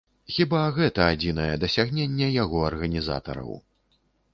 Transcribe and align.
Хіба, 0.35 0.61
гэта 0.77 1.01
адзінае 1.13 1.47
дасягненне 1.67 2.33
яго 2.43 2.67
арганізатараў. 2.75 3.59